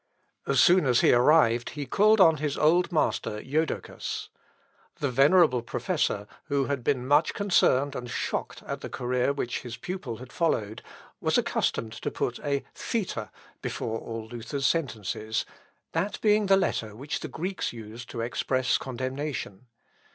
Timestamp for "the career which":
8.81-9.59